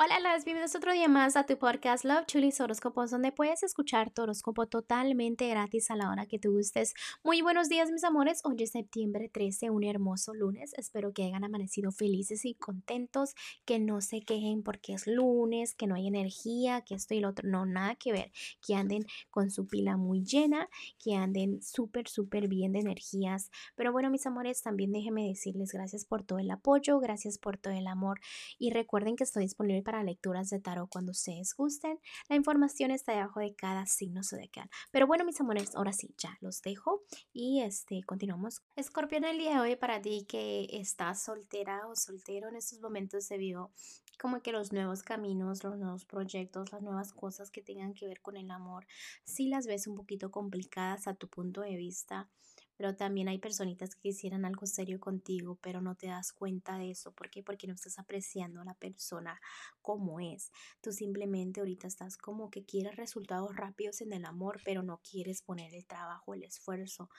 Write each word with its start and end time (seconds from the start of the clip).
Hola, 0.00 0.20
las 0.20 0.44
bienvenidos 0.44 0.76
otro 0.76 0.92
día 0.92 1.08
más 1.08 1.34
a 1.34 1.44
tu 1.44 1.58
podcast 1.58 2.04
Love 2.04 2.24
Chulis 2.26 2.60
Horóscopos, 2.60 3.10
donde 3.10 3.32
puedes 3.32 3.64
escuchar 3.64 4.12
tu 4.12 4.22
horóscopo 4.22 4.68
totalmente 4.68 5.48
gratis 5.48 5.90
a 5.90 5.96
la 5.96 6.08
hora 6.08 6.26
que 6.26 6.38
tú 6.38 6.52
gustes. 6.52 6.94
Muy 7.24 7.42
buenos 7.42 7.68
días, 7.68 7.90
mis 7.90 8.04
amores. 8.04 8.42
Hoy 8.44 8.62
es 8.62 8.70
septiembre 8.70 9.28
13, 9.28 9.70
un 9.70 9.82
hermoso 9.82 10.34
lunes. 10.34 10.72
Espero 10.74 11.12
que 11.12 11.24
hayan 11.24 11.42
amanecido 11.42 11.90
felices 11.90 12.44
y 12.44 12.54
contentos, 12.54 13.34
que 13.64 13.80
no 13.80 14.00
se 14.00 14.20
quejen 14.20 14.62
porque 14.62 14.92
es 14.92 15.08
lunes, 15.08 15.74
que 15.74 15.88
no 15.88 15.96
hay 15.96 16.06
energía, 16.06 16.82
que 16.82 16.94
esto 16.94 17.14
y 17.14 17.18
lo 17.18 17.30
otro. 17.30 17.48
No, 17.48 17.66
nada 17.66 17.96
que 17.96 18.12
ver. 18.12 18.30
Que 18.64 18.76
anden 18.76 19.04
con 19.30 19.50
su 19.50 19.66
pila 19.66 19.96
muy 19.96 20.22
llena, 20.22 20.68
que 21.02 21.16
anden 21.16 21.60
súper, 21.60 22.06
súper 22.06 22.46
bien 22.46 22.70
de 22.70 22.78
energías. 22.78 23.50
Pero 23.74 23.90
bueno, 23.90 24.10
mis 24.10 24.24
amores, 24.26 24.62
también 24.62 24.92
déjenme 24.92 25.26
decirles 25.26 25.72
gracias 25.72 26.04
por 26.04 26.22
todo 26.22 26.38
el 26.38 26.52
apoyo, 26.52 27.00
gracias 27.00 27.36
por 27.36 27.58
todo 27.58 27.74
el 27.74 27.88
amor 27.88 28.20
y 28.60 28.70
recuerden 28.70 29.16
que 29.16 29.24
estoy 29.24 29.42
disponible 29.42 29.87
para 29.88 30.04
lecturas 30.04 30.50
de 30.50 30.60
tarot 30.60 30.90
cuando 30.90 31.12
ustedes 31.12 31.54
gusten. 31.56 31.98
La 32.28 32.36
información 32.36 32.90
está 32.90 33.12
debajo 33.12 33.40
de 33.40 33.54
cada 33.54 33.86
signo 33.86 34.22
zodiacal. 34.22 34.68
Pero 34.90 35.06
bueno, 35.06 35.24
mis 35.24 35.40
amores, 35.40 35.74
ahora 35.74 35.94
sí, 35.94 36.14
ya 36.18 36.36
los 36.42 36.60
dejo 36.60 37.04
y 37.32 37.62
este 37.62 38.02
continuamos. 38.04 38.60
Escorpión, 38.76 39.24
el 39.24 39.38
día 39.38 39.54
de 39.54 39.60
hoy 39.60 39.76
para 39.76 40.02
ti 40.02 40.26
que 40.28 40.66
estás 40.72 41.22
soltera 41.22 41.86
o 41.86 41.96
soltero 41.96 42.50
en 42.50 42.56
estos 42.56 42.82
momentos 42.82 43.24
se 43.24 43.38
vio 43.38 43.70
como 44.20 44.42
que 44.42 44.52
los 44.52 44.74
nuevos 44.74 45.02
caminos, 45.02 45.64
los 45.64 45.78
nuevos 45.78 46.04
proyectos, 46.04 46.70
las 46.70 46.82
nuevas 46.82 47.14
cosas 47.14 47.50
que 47.50 47.62
tengan 47.62 47.94
que 47.94 48.08
ver 48.08 48.20
con 48.20 48.36
el 48.36 48.50
amor, 48.50 48.86
si 49.24 49.48
las 49.48 49.66
ves 49.66 49.86
un 49.86 49.94
poquito 49.94 50.30
complicadas 50.30 51.08
a 51.08 51.14
tu 51.14 51.28
punto 51.28 51.62
de 51.62 51.76
vista 51.76 52.28
pero 52.78 52.94
también 52.94 53.28
hay 53.28 53.38
personitas 53.38 53.96
que 53.96 54.00
quisieran 54.00 54.44
algo 54.44 54.64
serio 54.64 55.00
contigo, 55.00 55.58
pero 55.60 55.82
no 55.82 55.96
te 55.96 56.06
das 56.06 56.32
cuenta 56.32 56.78
de 56.78 56.92
eso. 56.92 57.12
¿Por 57.12 57.28
qué? 57.28 57.42
Porque 57.42 57.66
no 57.66 57.74
estás 57.74 57.98
apreciando 57.98 58.60
a 58.60 58.64
la 58.64 58.74
persona 58.74 59.40
como 59.82 60.20
es. 60.20 60.52
Tú 60.80 60.92
simplemente 60.92 61.60
ahorita 61.60 61.88
estás 61.88 62.16
como 62.16 62.50
que 62.50 62.64
quieres 62.64 62.96
resultados 62.96 63.56
rápidos 63.56 64.00
en 64.00 64.12
el 64.12 64.24
amor, 64.24 64.60
pero 64.64 64.84
no 64.84 65.00
quieres 65.02 65.42
poner 65.42 65.74
el 65.74 65.86
trabajo, 65.86 66.34
el 66.34 66.44
esfuerzo. 66.44 67.10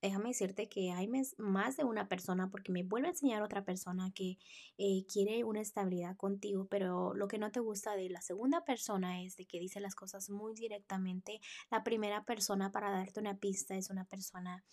Déjame 0.00 0.28
decirte 0.28 0.68
que 0.68 0.92
hay 0.92 1.08
más 1.36 1.76
de 1.76 1.84
una 1.84 2.08
persona, 2.08 2.48
porque 2.48 2.70
me 2.70 2.84
vuelve 2.84 3.08
a 3.08 3.10
enseñar 3.10 3.42
otra 3.42 3.64
persona 3.64 4.12
que 4.14 4.38
eh, 4.78 5.04
quiere 5.12 5.42
una 5.42 5.60
estabilidad 5.60 6.16
contigo, 6.16 6.68
pero 6.70 7.12
lo 7.14 7.26
que 7.26 7.38
no 7.38 7.50
te 7.50 7.58
gusta 7.58 7.96
de 7.96 8.08
la 8.08 8.22
segunda 8.22 8.64
persona 8.64 9.20
es 9.24 9.36
de 9.36 9.46
que 9.46 9.58
dice 9.58 9.80
las 9.80 9.96
cosas 9.96 10.30
muy 10.30 10.54
directamente. 10.54 11.40
La 11.72 11.82
primera 11.82 12.24
persona 12.24 12.70
para 12.70 12.90
darte 12.92 13.18
una 13.18 13.36
pista 13.38 13.74
es 13.74 13.90
una 13.90 14.04
persona 14.04 14.64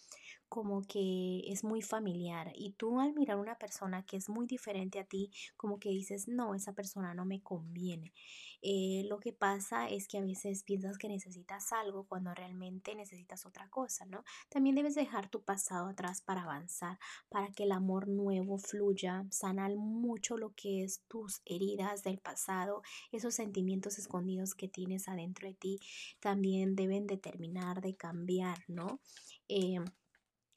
como 0.49 0.81
que 0.83 1.41
es 1.47 1.63
muy 1.63 1.81
familiar 1.81 2.51
y 2.55 2.71
tú 2.73 2.99
al 2.99 3.13
mirar 3.13 3.37
una 3.37 3.57
persona 3.57 4.05
que 4.05 4.17
es 4.17 4.29
muy 4.29 4.45
diferente 4.47 4.99
a 4.99 5.05
ti, 5.05 5.31
como 5.57 5.79
que 5.79 5.89
dices, 5.89 6.27
no, 6.27 6.55
esa 6.55 6.73
persona 6.73 7.13
no 7.13 7.25
me 7.25 7.41
conviene. 7.41 8.13
Eh, 8.61 9.05
lo 9.09 9.19
que 9.19 9.33
pasa 9.33 9.89
es 9.89 10.07
que 10.07 10.17
a 10.17 10.21
veces 10.21 10.63
piensas 10.63 10.97
que 10.97 11.07
necesitas 11.07 11.71
algo 11.71 12.05
cuando 12.07 12.33
realmente 12.33 12.95
necesitas 12.95 13.45
otra 13.45 13.69
cosa, 13.69 14.05
¿no? 14.05 14.23
También 14.49 14.75
debes 14.75 14.95
dejar 14.95 15.29
tu 15.29 15.43
pasado 15.43 15.87
atrás 15.87 16.21
para 16.21 16.43
avanzar, 16.43 16.97
para 17.29 17.51
que 17.51 17.63
el 17.63 17.71
amor 17.71 18.07
nuevo 18.07 18.57
fluya, 18.57 19.25
sanar 19.29 19.75
mucho 19.75 20.37
lo 20.37 20.53
que 20.55 20.83
es 20.83 21.03
tus 21.07 21.41
heridas 21.45 22.03
del 22.03 22.17
pasado, 22.17 22.81
esos 23.11 23.35
sentimientos 23.35 23.99
escondidos 23.99 24.55
que 24.55 24.67
tienes 24.67 25.07
adentro 25.07 25.47
de 25.47 25.53
ti, 25.53 25.79
también 26.19 26.75
deben 26.75 27.07
de 27.07 27.17
terminar 27.17 27.81
de 27.81 27.95
cambiar, 27.95 28.63
¿no? 28.67 28.99
Eh, 29.47 29.79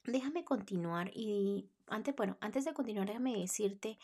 déjame 0.09 0.45
continuar 0.45 1.11
y 1.15 1.69
antes, 1.91 2.15
bueno, 2.15 2.37
antes 2.41 2.65
de 2.65 2.75
continuar, 2.75 3.07
déjame 3.07 3.37
decirte 3.37 3.99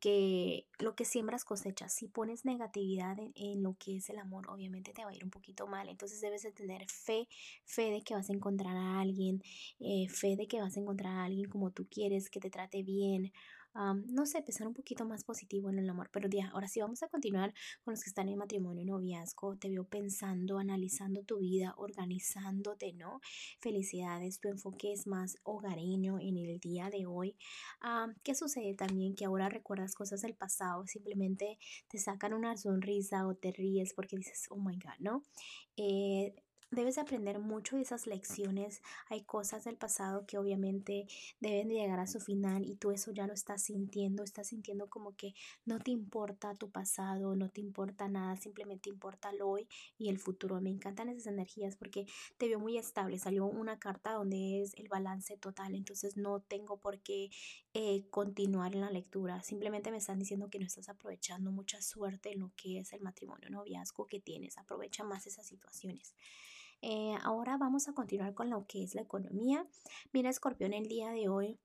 que 0.00 0.66
lo 0.78 0.94
que 0.94 1.04
siembras 1.04 1.44
cosechas. 1.44 1.92
Si 1.92 2.08
pones 2.08 2.44
negatividad 2.44 3.16
en, 3.34 3.62
lo 3.62 3.74
que 3.74 3.96
es 3.96 4.08
el 4.10 4.18
amor, 4.18 4.48
obviamente 4.50 4.92
te 4.92 5.04
va 5.04 5.10
a 5.10 5.14
ir 5.14 5.24
un 5.24 5.30
poquito 5.30 5.66
mal. 5.66 5.88
Entonces 5.88 6.20
debes 6.20 6.42
de 6.42 6.52
tener 6.52 6.86
fe, 6.88 7.28
fe 7.64 7.90
de 7.90 8.02
que 8.02 8.14
vas 8.14 8.30
a 8.30 8.32
encontrar 8.32 8.76
a 8.76 9.00
alguien, 9.00 9.42
eh, 9.80 10.06
fe 10.08 10.36
de 10.36 10.46
que 10.46 10.60
vas 10.60 10.76
a 10.76 10.80
encontrar 10.80 11.12
a 11.16 11.24
alguien 11.24 11.48
como 11.48 11.70
tú 11.70 11.86
quieres, 11.88 12.30
que 12.30 12.40
te 12.40 12.50
trate 12.50 12.82
bien 12.82 13.32
no 13.74 14.26
sé, 14.26 14.42
pensar 14.42 14.66
un 14.66 14.74
poquito 14.74 15.04
más 15.04 15.24
positivo 15.24 15.70
en 15.70 15.78
el 15.78 15.90
amor. 15.90 16.10
Pero 16.12 16.28
ya, 16.28 16.48
ahora 16.50 16.68
sí 16.68 16.80
vamos 16.80 17.02
a 17.02 17.08
continuar 17.08 17.52
con 17.82 17.92
los 17.92 18.02
que 18.02 18.10
están 18.10 18.28
en 18.28 18.38
matrimonio 18.38 18.82
y 18.82 18.86
noviazgo. 18.86 19.56
Te 19.56 19.68
veo 19.68 19.84
pensando, 19.84 20.58
analizando 20.58 21.22
tu 21.22 21.38
vida, 21.38 21.74
organizándote, 21.76 22.92
¿no? 22.92 23.20
Felicidades, 23.60 24.40
tu 24.40 24.48
enfoque 24.48 24.92
es 24.92 25.06
más 25.06 25.38
hogareño 25.42 26.18
en 26.20 26.36
el 26.36 26.58
día 26.60 26.90
de 26.90 27.06
hoy. 27.06 27.36
¿Qué 28.22 28.34
sucede 28.34 28.74
también? 28.74 29.14
Que 29.14 29.24
ahora 29.24 29.48
recuerdas 29.48 29.94
cosas 29.94 30.22
del 30.22 30.34
pasado, 30.34 30.86
simplemente 30.86 31.58
te 31.88 31.98
sacan 31.98 32.34
una 32.34 32.56
sonrisa 32.56 33.26
o 33.26 33.34
te 33.34 33.52
ríes 33.52 33.94
porque 33.94 34.16
dices, 34.16 34.46
oh 34.50 34.56
my 34.56 34.74
God, 34.76 35.00
¿no? 35.00 35.22
Eh, 35.76 36.34
Debes 36.74 36.98
aprender 36.98 37.38
mucho 37.38 37.76
de 37.76 37.82
esas 37.82 38.08
lecciones. 38.08 38.82
Hay 39.08 39.22
cosas 39.22 39.62
del 39.62 39.76
pasado 39.76 40.26
que 40.26 40.38
obviamente 40.38 41.06
deben 41.38 41.68
de 41.68 41.74
llegar 41.74 42.00
a 42.00 42.08
su 42.08 42.18
final 42.18 42.68
y 42.68 42.74
tú 42.74 42.90
eso 42.90 43.12
ya 43.12 43.28
lo 43.28 43.32
estás 43.32 43.62
sintiendo. 43.62 44.24
Estás 44.24 44.48
sintiendo 44.48 44.88
como 44.90 45.14
que 45.14 45.34
no 45.64 45.78
te 45.78 45.92
importa 45.92 46.56
tu 46.56 46.72
pasado, 46.72 47.36
no 47.36 47.48
te 47.48 47.60
importa 47.60 48.08
nada, 48.08 48.34
simplemente 48.34 48.90
importa 48.90 49.30
el 49.30 49.42
hoy 49.42 49.68
y 49.98 50.08
el 50.08 50.18
futuro. 50.18 50.60
Me 50.60 50.70
encantan 50.70 51.08
esas 51.10 51.28
energías 51.28 51.76
porque 51.76 52.06
te 52.38 52.48
veo 52.48 52.58
muy 52.58 52.76
estable. 52.76 53.20
Salió 53.20 53.46
una 53.46 53.78
carta 53.78 54.14
donde 54.14 54.60
es 54.60 54.74
el 54.74 54.88
balance 54.88 55.36
total, 55.36 55.76
entonces 55.76 56.16
no 56.16 56.40
tengo 56.40 56.80
por 56.80 56.98
qué 56.98 57.30
eh, 57.72 58.04
continuar 58.10 58.74
en 58.74 58.80
la 58.80 58.90
lectura. 58.90 59.44
Simplemente 59.44 59.92
me 59.92 59.98
están 59.98 60.18
diciendo 60.18 60.50
que 60.50 60.58
no 60.58 60.66
estás 60.66 60.88
aprovechando 60.88 61.52
mucha 61.52 61.80
suerte 61.80 62.32
en 62.32 62.40
lo 62.40 62.50
que 62.56 62.80
es 62.80 62.92
el 62.92 63.00
matrimonio 63.00 63.48
noviazgo 63.48 64.08
que 64.08 64.18
tienes. 64.18 64.58
Aprovecha 64.58 65.04
más 65.04 65.28
esas 65.28 65.46
situaciones. 65.46 66.16
Eh, 66.82 67.16
ahora 67.22 67.56
vamos 67.56 67.88
a 67.88 67.94
continuar 67.94 68.34
con 68.34 68.50
lo 68.50 68.66
que 68.66 68.82
es 68.82 68.94
la 68.94 69.02
economía. 69.02 69.66
Mira, 70.12 70.30
escorpión, 70.30 70.72
el 70.72 70.86
día 70.86 71.10
de 71.10 71.28
hoy 71.28 71.58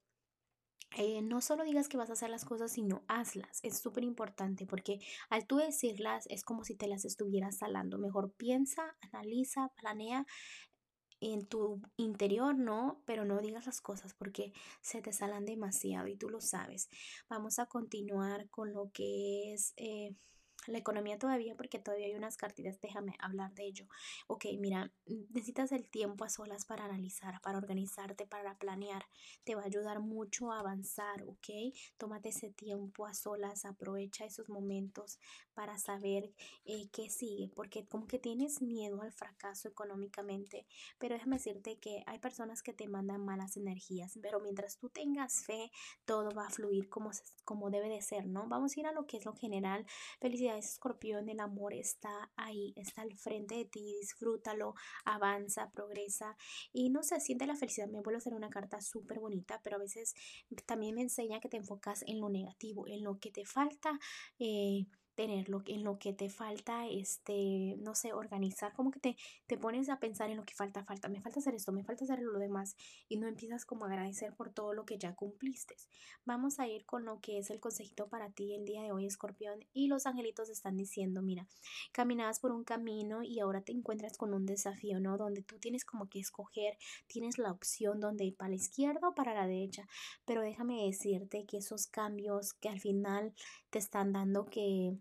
eh, 0.97 1.22
no 1.22 1.40
solo 1.40 1.64
digas 1.64 1.88
que 1.88 1.97
vas 1.97 2.09
a 2.09 2.14
hacer 2.14 2.30
las 2.30 2.46
cosas, 2.46 2.72
sino 2.72 3.03
hazlas. 3.08 3.59
Es 3.64 3.80
súper 3.80 4.03
importante 4.03 4.66
porque 4.66 5.00
al 5.30 5.46
tú 5.46 5.58
decirlas 5.58 6.25
es 6.30 6.44
como 6.44 6.64
si 6.64 6.75
te 6.75 6.88
las 6.88 7.06
estuvieras 7.06 7.58
salando. 7.58 7.98
Mejor 8.00 8.34
piensa, 8.34 8.96
analiza, 9.02 9.69
planea 9.75 10.25
en 11.22 11.48
tu 11.48 11.81
interior, 11.98 12.58
¿no? 12.58 13.02
Pero 13.06 13.25
no 13.25 13.40
digas 13.40 13.66
las 13.66 13.81
cosas 13.81 14.14
porque 14.14 14.53
se 14.81 15.02
te 15.02 15.14
salan 15.14 15.46
demasiado 15.46 16.08
y 16.08 16.16
tú 16.16 16.30
lo 16.30 16.42
sabes. 16.42 16.90
Vamos 17.30 17.59
a 17.59 17.68
continuar 17.68 18.50
con 18.50 18.74
lo 18.74 18.92
que 18.92 19.53
es... 19.53 19.74
Eh, 19.78 20.16
la 20.69 20.78
economía 20.78 21.18
todavía 21.18 21.56
porque 21.56 21.80
todavía 21.80 22.07
hay 22.07 22.16
unas 22.16 22.38
cartitas, 22.38 22.80
déjame 22.81 23.16
hablar 23.19 23.53
de 23.53 23.66
ello. 23.66 23.88
Ok, 24.28 24.46
mira, 24.59 24.91
necesitas 25.30 25.72
el 25.72 25.88
tiempo 25.88 26.24
a 26.24 26.30
solas 26.30 26.66
para 26.66 26.85
analizar, 26.85 27.41
para 27.41 27.57
organizarte, 27.57 28.25
para 28.25 28.57
planear. 28.57 29.06
Te 29.44 29.56
va 29.56 29.63
a 29.63 29.66
ayudar 29.66 30.00
mucho 30.00 30.52
a 30.52 30.59
avanzar, 30.59 31.24
ok. 31.24 31.74
Tómate 31.97 32.30
ese 32.30 32.52
tiempo 32.52 33.06
a 33.06 33.13
solas, 33.13 33.66
aprovecha 33.66 34.25
esos 34.25 34.50
momentos 34.50 35.19
para 35.53 35.78
saber 35.78 36.31
eh, 36.66 36.88
qué 36.94 37.09
sigue, 37.09 37.50
porque 37.53 37.86
como 37.86 38.07
que 38.07 38.19
tienes 38.19 38.62
miedo 38.62 39.01
al 39.01 39.12
fracaso 39.12 39.68
económicamente, 39.68 40.66
pero 40.97 41.16
déjame 41.16 41.36
decirte 41.38 41.78
que 41.80 42.03
hay 42.06 42.19
personas 42.19 42.63
que 42.63 42.74
te 42.74 42.88
mandan 42.88 43.25
malas 43.25 43.57
energías, 43.57 44.18
pero 44.22 44.40
mientras 44.40 44.78
tú 44.78 44.90
tengas 44.90 45.44
fe, 45.46 45.72
todo 46.06 46.30
va 46.31 46.47
a 46.47 46.50
fluir 46.50 46.90
como, 46.90 47.12
como 47.44 47.69
debe 47.69 47.90
de 47.90 48.01
ser, 48.01 48.25
¿no? 48.25 48.47
Vamos 48.47 48.75
a 48.75 48.80
ir 48.80 48.88
a 48.88 48.94
lo 48.94 49.06
que 49.06 49.18
es 49.18 49.25
lo 49.25 49.34
general. 49.34 49.86
Felicidades 50.22 50.59
escorpión, 50.59 51.30
el 51.30 51.40
amor 51.40 51.74
está 51.74 52.31
ahí, 52.36 52.74
está 52.75 53.02
al 53.02 53.16
frente 53.16 53.56
de 53.56 53.66
ti, 53.66 53.96
disfrútalo, 54.00 54.75
avanza, 55.06 55.72
progresa 55.72 56.38
y 56.72 56.90
no 56.90 57.03
se 57.03 57.20
siente 57.20 57.47
la 57.47 57.56
felicidad. 57.56 57.88
Me 57.88 58.02
vuelvo 58.02 58.18
a 58.18 58.20
hacer 58.20 58.34
una 58.34 58.50
carta 58.50 58.81
súper 58.81 59.19
bonita, 59.19 59.59
pero 59.64 59.78
a 59.78 59.80
veces 59.80 60.16
también 60.66 60.96
me 60.96 61.02
enseña 61.02 61.40
que 61.40 61.50
te 61.50 61.58
enfocas 61.58 62.03
en 62.08 62.19
lo 62.19 62.30
negativo, 62.30 62.88
en 62.88 63.03
lo 63.03 63.19
que 63.19 63.31
te 63.31 63.46
falta. 63.46 64.00
Eh, 64.40 64.86
tenerlo, 65.19 65.63
en 65.66 65.84
lo 65.84 66.00
que 66.00 66.13
te 66.13 66.30
falta, 66.30 66.88
este, 66.88 67.75
no 67.80 67.94
sé, 67.94 68.13
organizar, 68.13 68.71
como 68.71 68.89
que 68.89 69.01
te, 69.01 69.18
te 69.48 69.57
pones 69.57 69.89
a 69.89 70.00
pensar 70.00 70.30
en 70.30 70.38
lo 70.38 70.45
que 70.45 70.54
falta, 70.54 70.86
falta, 70.86 71.10
me 71.10 71.19
falta 71.19 71.42
hacer 71.42 71.56
esto, 71.56 71.74
me 71.74 71.83
falta 71.83 72.06
hacer 72.06 72.19
lo 72.19 72.39
demás 72.39 72.77
y 73.10 73.18
no 73.18 73.27
empiezas 73.27 73.66
como 73.66 73.83
a 73.83 73.89
agradecer 73.89 74.33
por 74.33 74.50
todo 74.50 74.71
lo 74.74 74.86
que 74.86 74.98
ya 74.98 75.16
cumpliste. 75.16 75.75
Vamos 76.24 76.62
a 76.62 76.69
ir 76.69 76.86
con 76.86 77.04
lo 77.04 77.19
que 77.19 77.38
es 77.38 77.50
el 77.50 77.60
consejito 77.60 78.07
para 78.07 78.30
ti 78.30 78.54
el 78.54 78.63
día 78.63 78.81
de 78.81 78.94
hoy, 78.94 79.06
escorpión, 79.06 79.66
y 79.74 79.89
los 79.89 80.06
angelitos 80.06 80.48
están 80.48 80.77
diciendo, 80.77 81.21
mira, 81.21 81.45
caminabas 81.92 82.39
por 82.39 82.54
un 82.54 82.63
camino 82.63 83.21
y 83.21 83.42
ahora 83.42 83.60
te 83.60 83.74
encuentras 83.74 84.18
con 84.18 84.33
un 84.33 84.45
desafío, 84.45 85.01
¿no? 85.01 85.18
Donde 85.18 85.42
tú 85.42 85.60
tienes 85.60 85.83
como 85.83 86.07
que 86.07 86.21
escoger, 86.21 86.77
tienes 87.07 87.38
la 87.38 87.51
opción 87.51 88.00
donde 88.00 88.24
ir 88.24 88.38
para 88.38 88.51
la 88.51 88.56
izquierda 88.56 89.10
o 89.10 89.16
para 89.16 89.33
la 89.33 89.48
derecha, 89.48 89.86
pero 90.24 90.42
déjame 90.42 90.86
decirte 90.86 91.45
que 91.45 91.57
esos 91.57 91.88
cambios 91.88 92.54
que 92.54 92.69
al 92.69 92.80
final 92.80 93.33
te 93.69 93.80
están 93.80 94.13
dando 94.13 94.45
que 94.45 94.98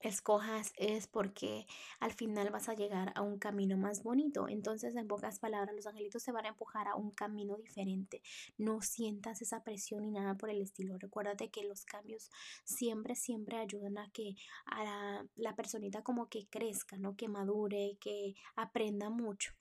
escojas 0.00 0.72
es 0.76 1.06
porque 1.06 1.66
al 2.00 2.12
final 2.12 2.50
vas 2.50 2.68
a 2.68 2.74
llegar 2.74 3.12
a 3.14 3.22
un 3.22 3.38
camino 3.38 3.76
más 3.76 4.02
bonito. 4.02 4.48
Entonces, 4.48 4.96
en 4.96 5.08
pocas 5.08 5.38
palabras, 5.38 5.74
los 5.74 5.86
angelitos 5.86 6.24
te 6.24 6.32
van 6.32 6.46
a 6.46 6.50
empujar 6.50 6.88
a 6.88 6.96
un 6.96 7.10
camino 7.10 7.56
diferente. 7.56 8.22
No 8.58 8.80
sientas 8.82 9.42
esa 9.42 9.62
presión 9.62 10.02
ni 10.02 10.10
nada 10.10 10.34
por 10.36 10.50
el 10.50 10.60
estilo. 10.60 10.98
Recuérdate 10.98 11.50
que 11.50 11.64
los 11.64 11.84
cambios 11.84 12.30
siempre, 12.64 13.14
siempre 13.14 13.58
ayudan 13.58 13.98
a 13.98 14.10
que 14.10 14.36
a 14.66 14.84
la, 14.84 15.26
la 15.36 15.54
personita 15.54 16.02
como 16.02 16.28
que 16.28 16.46
crezca, 16.48 16.96
¿no? 16.98 17.16
Que 17.16 17.28
madure, 17.28 17.96
que 18.00 18.34
aprenda 18.56 19.10
mucho. 19.10 19.52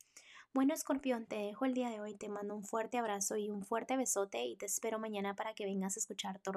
Bueno, 0.51 0.73
escorpión, 0.73 1.27
te 1.27 1.35
dejo 1.35 1.65
el 1.65 1.75
día 1.75 1.89
de 1.89 1.99
hoy, 1.99 2.15
te 2.15 2.27
mando 2.27 2.55
un 2.55 2.63
fuerte 2.63 2.97
abrazo 2.97 3.37
y 3.37 3.49
un 3.49 3.63
fuerte 3.63 3.97
besote 3.97 4.43
y 4.45 4.55
te 4.55 4.65
espero 4.65 4.97
mañana 4.97 5.35
para 5.35 5.53
que 5.53 5.65
vengas 5.65 5.95
a 5.95 5.99
escuchar 5.99 6.39
tu. 6.39 6.51